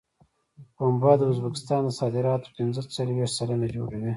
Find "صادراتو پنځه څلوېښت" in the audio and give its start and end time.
1.99-3.33